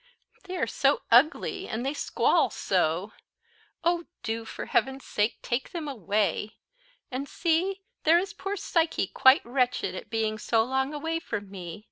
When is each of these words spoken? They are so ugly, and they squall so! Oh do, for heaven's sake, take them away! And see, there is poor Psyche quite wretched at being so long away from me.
They 0.45 0.57
are 0.57 0.65
so 0.65 1.03
ugly, 1.11 1.67
and 1.67 1.85
they 1.85 1.93
squall 1.93 2.49
so! 2.49 3.13
Oh 3.83 4.05
do, 4.23 4.45
for 4.45 4.65
heaven's 4.65 5.05
sake, 5.05 5.37
take 5.43 5.73
them 5.73 5.87
away! 5.87 6.57
And 7.11 7.29
see, 7.29 7.83
there 8.03 8.17
is 8.17 8.33
poor 8.33 8.55
Psyche 8.57 9.05
quite 9.05 9.45
wretched 9.45 9.93
at 9.93 10.09
being 10.09 10.39
so 10.39 10.63
long 10.63 10.91
away 10.95 11.19
from 11.19 11.51
me. 11.51 11.79